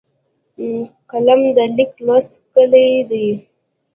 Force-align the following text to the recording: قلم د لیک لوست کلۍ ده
قلم 1.09 1.41
د 1.55 1.57
لیک 1.75 1.93
لوست 2.05 2.33
کلۍ 2.53 2.89
ده 3.09 3.25